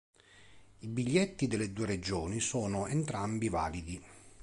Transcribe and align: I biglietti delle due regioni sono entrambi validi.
I 0.79 0.87
biglietti 0.87 1.45
delle 1.45 1.71
due 1.73 1.85
regioni 1.85 2.39
sono 2.39 2.87
entrambi 2.87 3.49
validi. 3.49 4.03